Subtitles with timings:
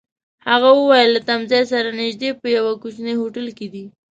[0.49, 3.85] هغه وویل: له تمځای سره نژدې، په یوه کوچني هوټل کي دي.